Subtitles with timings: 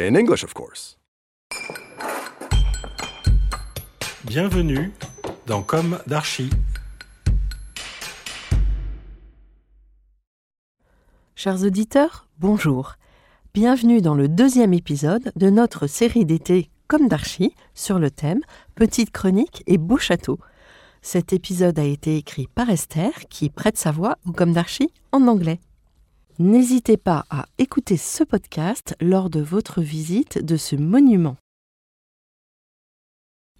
[0.00, 0.96] In English, of course.
[4.24, 4.92] Bienvenue
[5.46, 6.50] dans Comme d'Archi.
[11.34, 12.94] Chers auditeurs, bonjour.
[13.52, 18.42] Bienvenue dans le deuxième épisode de notre série d'été comme d'archi sur le thème
[18.76, 20.38] Petite chronique et beau château.
[21.02, 25.26] Cet épisode a été écrit par Esther qui prête sa voix au comme d'archi en
[25.26, 25.58] anglais.
[26.40, 31.36] N'hésitez pas à écouter ce podcast lors de votre visite de ce monument.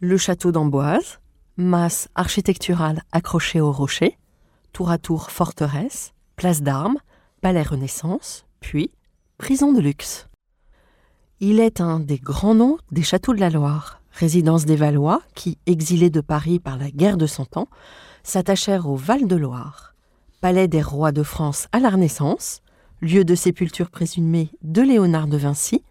[0.00, 1.20] Le château d'Amboise,
[1.56, 4.18] masse architecturale accrochée au rocher,
[4.74, 6.98] tour à tour forteresse, place d'armes,
[7.40, 8.90] palais Renaissance, puis
[9.38, 10.28] prison de luxe.
[11.40, 15.56] Il est un des grands noms des châteaux de la Loire, résidence des Valois qui,
[15.64, 17.68] exilés de Paris par la guerre de Cent Ans,
[18.22, 19.94] s'attachèrent au Val-de-Loire.
[20.42, 22.60] Palais des rois de France à la Renaissance,
[23.02, 25.82] lieu de sépulture présumée de Léonard de Vinci.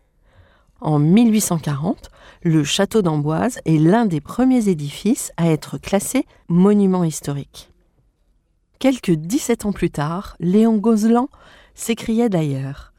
[0.81, 2.09] En 1840,
[2.43, 7.71] le château d'Amboise est l'un des premiers édifices à être classé monument historique.
[8.79, 11.29] Quelques 17 ans plus tard, Léon Gozlan
[11.75, 12.93] s'écriait d'ailleurs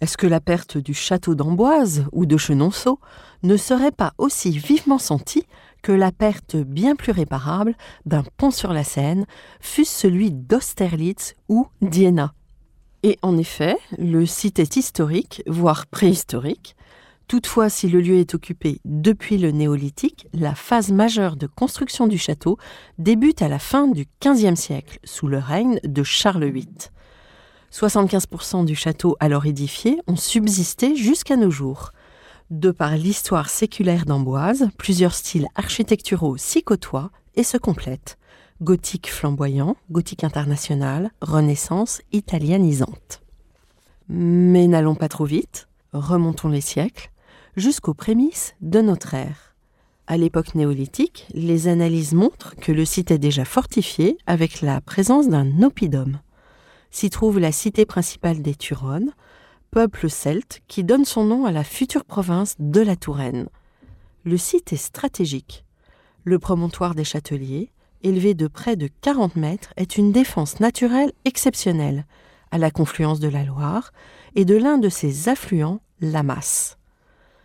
[0.00, 3.00] Est-ce que la perte du château d'Amboise ou de Chenonceau
[3.42, 5.46] ne serait pas aussi vivement sentie
[5.82, 7.74] que la perte bien plus réparable
[8.04, 9.24] d'un pont sur la Seine,
[9.60, 12.34] fût-ce celui d'Austerlitz ou d'Iéna?
[13.02, 16.76] Et en effet, le site est historique, voire préhistorique.
[17.28, 22.18] Toutefois, si le lieu est occupé depuis le néolithique, la phase majeure de construction du
[22.18, 22.58] château
[22.98, 26.66] débute à la fin du XVe siècle, sous le règne de Charles VIII.
[27.72, 31.92] 75% du château alors édifié ont subsisté jusqu'à nos jours.
[32.50, 38.18] De par l'histoire séculaire d'Amboise, plusieurs styles architecturaux s'y côtoient et se complètent.
[38.62, 43.22] Gothique flamboyant, gothique international, renaissance italianisante.
[44.10, 47.10] Mais n'allons pas trop vite, remontons les siècles,
[47.56, 49.54] jusqu'aux prémices de notre ère.
[50.06, 55.30] À l'époque néolithique, les analyses montrent que le site est déjà fortifié avec la présence
[55.30, 56.20] d'un oppidum.
[56.90, 59.14] S'y trouve la cité principale des Turonnes,
[59.70, 63.48] peuple celte qui donne son nom à la future province de la Touraine.
[64.24, 65.64] Le site est stratégique.
[66.24, 67.70] Le promontoire des Châteliers,
[68.02, 72.06] élevé de près de 40 mètres, est une défense naturelle exceptionnelle,
[72.50, 73.92] à la confluence de la Loire
[74.34, 76.78] et de l'un de ses affluents, la Masse.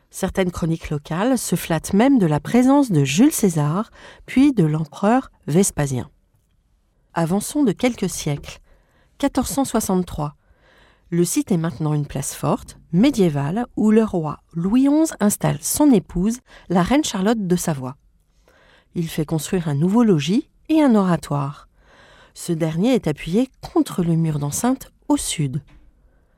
[0.09, 3.91] Certaines chroniques locales se flattent même de la présence de Jules César,
[4.25, 6.09] puis de l'empereur Vespasien.
[7.13, 8.59] Avançons de quelques siècles.
[9.21, 10.35] 1463.
[11.09, 15.91] Le site est maintenant une place forte, médiévale, où le roi Louis XI installe son
[15.91, 16.39] épouse,
[16.69, 17.95] la reine Charlotte de Savoie.
[18.95, 21.67] Il fait construire un nouveau logis et un oratoire.
[22.33, 25.61] Ce dernier est appuyé contre le mur d'enceinte au sud.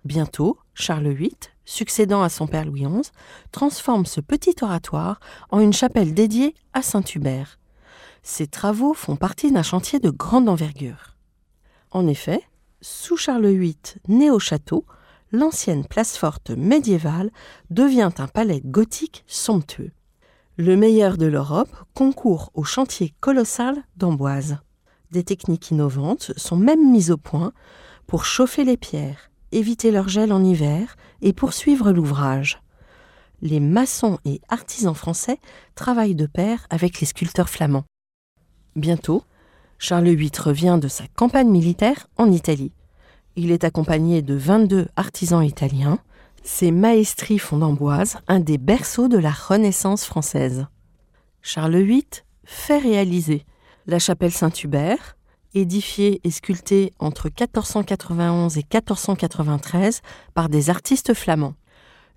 [0.05, 3.11] Bientôt, Charles VIII, succédant à son père Louis XI,
[3.51, 5.19] transforme ce petit oratoire
[5.49, 7.59] en une chapelle dédiée à Saint-Hubert.
[8.23, 11.15] Ces travaux font partie d'un chantier de grande envergure.
[11.91, 12.41] En effet,
[12.81, 14.85] sous Charles VIII, né au château,
[15.31, 17.31] l'ancienne place forte médiévale
[17.69, 19.91] devient un palais gothique somptueux.
[20.59, 24.57] Le meilleur de l'Europe concourt au chantier colossal d'Amboise.
[25.11, 27.53] Des techniques innovantes sont même mises au point
[28.07, 32.59] pour chauffer les pierres, éviter leur gel en hiver et poursuivre l'ouvrage.
[33.43, 35.39] Les maçons et artisans français
[35.75, 37.85] travaillent de pair avec les sculpteurs flamands.
[38.75, 39.21] Bientôt,
[39.77, 42.71] Charles VIII revient de sa campagne militaire en Italie.
[43.35, 45.99] Il est accompagné de 22 artisans italiens.
[46.43, 50.67] Ces maestries font d'Amboise un des berceaux de la Renaissance française.
[51.41, 52.05] Charles VIII
[52.45, 53.45] fait réaliser
[53.85, 55.17] la chapelle Saint-Hubert
[55.53, 60.01] édifié et sculpté entre 1491 et 1493
[60.33, 61.55] par des artistes flamands.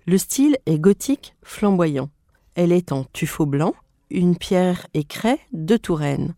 [0.05, 2.09] Le style est gothique flamboyant.
[2.55, 3.73] Elle est en tuffeau blanc,
[4.09, 6.35] une pierre et craie de Touraine.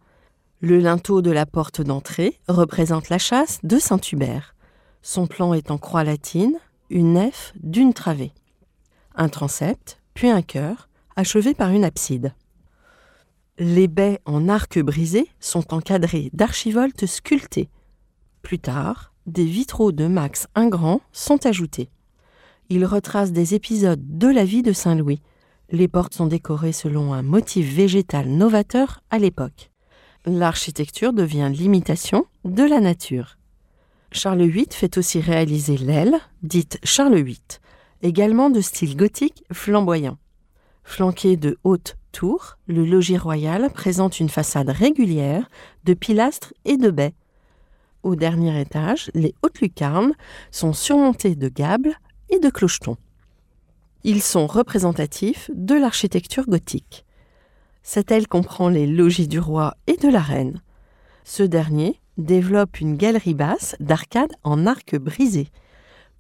[0.60, 4.56] Le linteau de la porte d'entrée représente la chasse de Saint-Hubert.
[5.02, 6.58] Son plan est en croix latine,
[6.94, 8.32] une nef d'une travée.
[9.16, 12.34] Un transept, puis un chœur, achevé par une abside.
[13.58, 17.70] Les baies en arc brisé sont encadrées d'archivoltes sculptées.
[18.44, 21.90] Plus tard, des vitraux de Max Ingrand sont ajoutés.
[22.70, 25.22] Ils retracent des épisodes de la vie de Saint-Louis.
[25.72, 29.72] Les portes sont décorées selon un motif végétal novateur à l'époque.
[30.26, 33.38] L'architecture devient l'imitation de la nature.
[34.14, 37.40] Charles VIII fait aussi réaliser l'aile, dite Charles VIII,
[38.04, 40.18] également de style gothique flamboyant.
[40.84, 45.50] Flanqué de hautes tours, le logis royal présente une façade régulière
[45.86, 47.16] de pilastres et de baies.
[48.04, 50.14] Au dernier étage, les hautes lucarnes
[50.52, 51.96] sont surmontées de gables
[52.30, 52.98] et de clochetons.
[54.04, 57.04] Ils sont représentatifs de l'architecture gothique.
[57.82, 60.62] Cette aile comprend les logis du roi et de la reine.
[61.24, 65.50] Ce dernier développe une galerie basse d'arcades en arc brisé,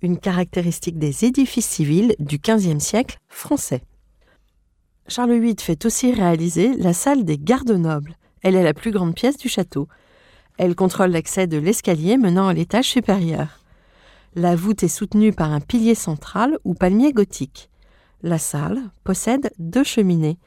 [0.01, 3.81] une caractéristique des édifices civils du XVe siècle français.
[5.07, 8.15] Charles VIII fait aussi réaliser la salle des gardes nobles.
[8.41, 9.87] Elle est la plus grande pièce du château.
[10.57, 13.59] Elle contrôle l'accès de l'escalier menant à l'étage supérieur.
[14.35, 17.69] La voûte est soutenue par un pilier central ou palmier gothique.
[18.21, 20.37] La salle possède deux cheminées.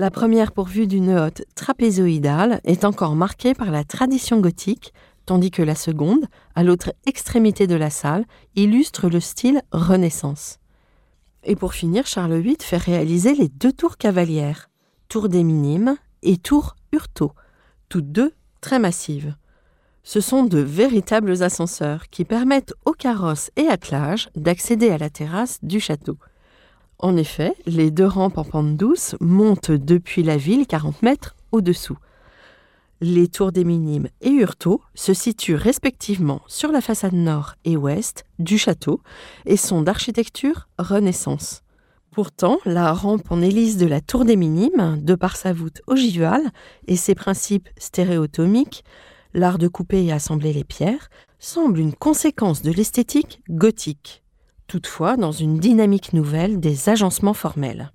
[0.00, 4.94] La première pourvue d'une hotte trapézoïdale est encore marquée par la tradition gothique,
[5.26, 6.24] tandis que la seconde,
[6.54, 8.24] à l'autre extrémité de la salle,
[8.56, 10.56] illustre le style Renaissance.
[11.44, 14.70] Et pour finir, Charles VIII fait réaliser les deux tours cavalières,
[15.10, 17.32] tour des Minimes et tour Hurto,
[17.90, 18.32] toutes deux
[18.62, 19.36] très massives.
[20.02, 25.58] Ce sont de véritables ascenseurs qui permettent aux carrosses et attelages d'accéder à la terrasse
[25.62, 26.16] du château.
[27.02, 31.96] En effet, les deux rampes en pente douce montent depuis la ville 40 mètres au-dessous.
[33.00, 38.24] Les tours des Minimes et Hurto se situent respectivement sur la façade nord et ouest
[38.38, 39.00] du château
[39.46, 41.62] et sont d'architecture Renaissance.
[42.10, 46.50] Pourtant, la rampe en hélice de la tour des Minimes, de par sa voûte ogivale
[46.86, 48.84] et ses principes stéréotomiques,
[49.32, 51.08] l'art de couper et assembler les pierres,
[51.38, 54.22] semble une conséquence de l'esthétique gothique,
[54.70, 57.90] toutefois dans une dynamique nouvelle des agencements formels.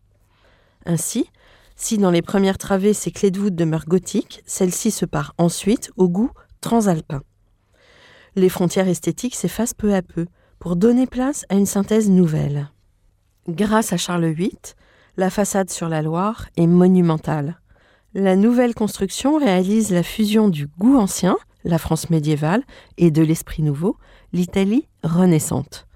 [0.86, 1.30] Ainsi,
[1.78, 5.90] si dans les premières travées ces clés de voûte demeurent gothiques, celle-ci se part ensuite
[5.96, 7.22] au goût transalpin.
[8.36, 10.26] Les frontières esthétiques s'effacent peu à peu
[10.60, 12.70] pour donner place à une synthèse nouvelle.
[13.48, 14.60] Grâce à Charles VIII,
[15.16, 17.62] la façade sur la Loire est monumentale.
[18.14, 22.64] La nouvelle construction réalise la fusion du goût ancien, la France médiévale,
[22.98, 23.96] et de l'esprit nouveau,
[24.34, 25.88] l'Italie renaissante.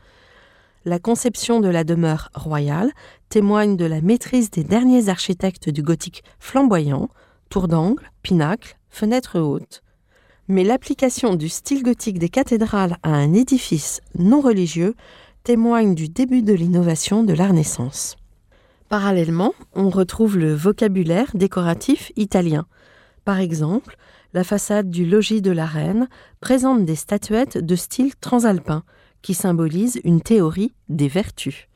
[0.90, 2.92] La conception de la demeure royale
[3.30, 7.10] témoigne de la maîtrise des derniers architectes du gothique flamboyant,
[7.52, 9.84] tour d'angle, pinacle, fenêtres hautes.
[10.48, 14.96] Mais l'application du style gothique des cathédrales à un édifice non religieux
[15.44, 18.16] témoigne du début de l'innovation de la Renaissance.
[18.90, 22.66] Parallèlement, on retrouve le vocabulaire décoratif italien.
[23.26, 23.96] Par exemple,
[24.34, 26.10] la façade du logis de la reine
[26.40, 28.84] présente des statuettes de style transalpin,
[29.22, 31.68] qui symbolise une théorie des vertus.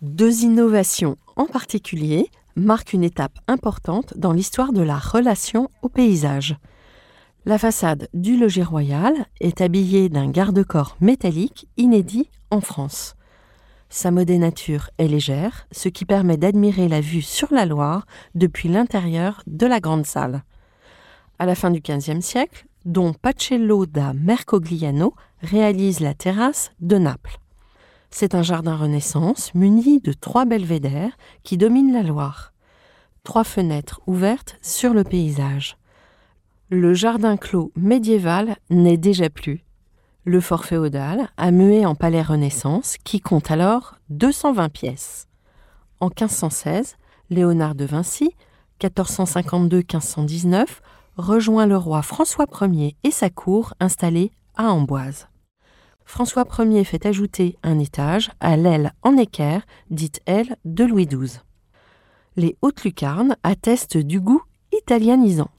[0.00, 6.56] Deux innovations en particulier marquent une étape importante dans l'histoire de la relation au paysage.
[7.44, 13.16] La façade du logis royal est habillée d'un garde-corps métallique inédit en France.
[13.88, 19.42] Sa modénature est légère, ce qui permet d'admirer la vue sur la Loire depuis l'intérieur
[19.46, 20.44] de la grande salle.
[21.38, 27.38] À la fin du XVe siècle, dont Pacello da Mercogliano réalise la terrasse de Naples.
[28.10, 32.52] C'est un jardin Renaissance muni de trois belvédères qui dominent la Loire.
[33.24, 35.76] Trois fenêtres ouvertes sur le paysage.
[36.68, 39.64] Le jardin clos médiéval n'est déjà plus.
[40.24, 45.28] Le fort féodal a mué en palais Renaissance qui compte alors 220 pièces.
[46.00, 46.96] En 1516,
[47.30, 48.34] Léonard de Vinci,
[48.80, 50.66] 1452-1519,
[51.16, 55.28] rejoint le roi François Ier et sa cour installée à Amboise.
[56.04, 61.40] François Ier fait ajouter un étage à l'aile en équerre, dite aile de Louis XII.
[62.36, 64.42] Les hautes lucarnes attestent du goût
[64.72, 65.50] italianisant.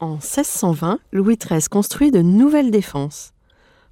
[0.00, 3.32] En 1620, Louis XIII construit de nouvelles défenses.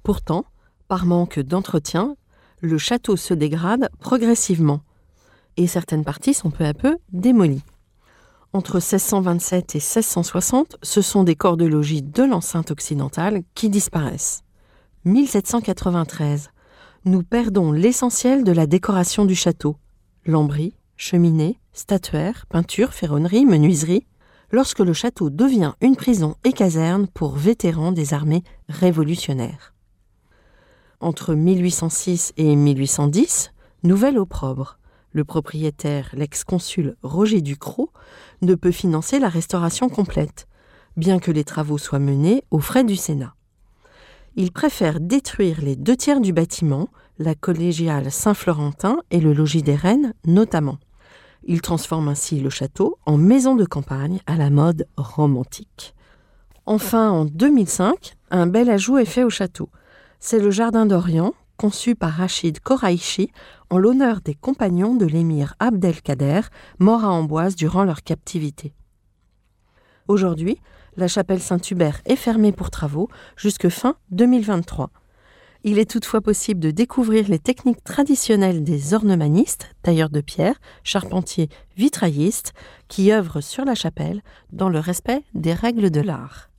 [0.02, 0.44] Pourtant,
[0.88, 2.16] par manque d'entretien,
[2.60, 4.80] le château se dégrade progressivement
[5.56, 7.62] et certaines parties sont peu à peu démolies.
[8.52, 14.42] Entre 1627 et 1660, ce sont des corps de logis de l'enceinte occidentale qui disparaissent.
[15.04, 16.50] 1793.
[17.04, 19.76] Nous perdons l'essentiel de la décoration du château.
[20.26, 24.08] Lambris, cheminées, statuaires, peintures, ferronneries, menuiseries,
[24.50, 29.74] lorsque le château devient une prison et caserne pour vétérans des armées révolutionnaires.
[30.98, 33.52] Entre 1806 et 1810,
[33.84, 34.79] nouvelle opprobre.
[35.12, 37.90] Le propriétaire, l'ex-consul Roger Ducrot,
[38.42, 40.46] ne peut financer la restauration complète,
[40.96, 43.34] bien que les travaux soient menés aux frais du Sénat.
[44.36, 46.88] Il préfère détruire les deux tiers du bâtiment,
[47.18, 50.78] la collégiale Saint-Florentin et le logis des Reines notamment.
[51.44, 55.94] Il transforme ainsi le château en maison de campagne à la mode romantique.
[56.66, 59.70] Enfin, en 2005, un bel ajout est fait au château.
[60.20, 63.30] C'est le jardin d'Orient, conçu par Rachid Koraïchi
[63.68, 66.40] en l'honneur des compagnons de l'émir Abdelkader,
[66.78, 68.72] morts à Amboise durant leur captivité.
[70.08, 70.56] Aujourd'hui,
[70.96, 74.88] la chapelle Saint-Hubert est fermée pour travaux jusque fin 2023.
[75.62, 81.50] Il est toutefois possible de découvrir les techniques traditionnelles des ornemanistes, tailleurs de pierre, charpentiers,
[81.76, 82.54] vitraillistes,
[82.88, 86.49] qui œuvrent sur la chapelle dans le respect des règles de l'art.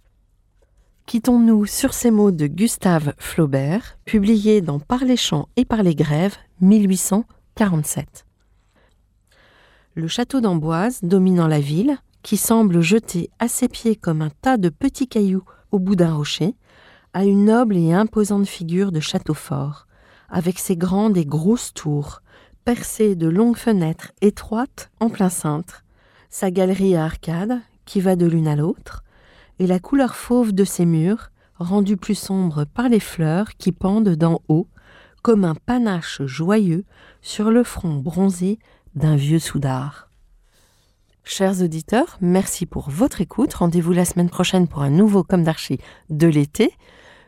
[1.05, 5.96] Quittons-nous sur ces mots de Gustave Flaubert, publiés dans Par les champs et par les
[5.96, 8.25] grèves, 1847.
[9.96, 14.55] Le château d'Amboise, dominant la ville, qui semble jeté à ses pieds comme un tas
[14.55, 16.55] de petits cailloux au bout d'un rocher,
[17.13, 19.88] a une noble et imposante figure de château fort,
[20.29, 22.22] avec ses grandes et grosses tours,
[22.63, 25.84] percées de longues fenêtres étroites en plein cintre,
[26.29, 29.03] sa galerie à arcades qui va de l'une à l'autre,
[29.62, 34.15] et la couleur fauve de ses murs, rendue plus sombre par les fleurs qui pendent
[34.15, 34.68] d'en haut,
[35.22, 36.84] comme un panache joyeux
[37.22, 38.58] sur le front bronzé
[38.96, 40.10] d'un vieux soudard.
[41.24, 43.53] Chers auditeurs, merci pour votre écoute.
[43.53, 45.77] Rendez-vous la semaine prochaine pour un nouveau Comme d'Archie
[46.10, 46.74] de l'été.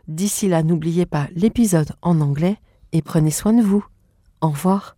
[0.07, 2.57] D'ici là, n'oubliez pas l'épisode en anglais
[2.93, 3.85] et prenez soin de vous.
[4.41, 4.97] Au revoir.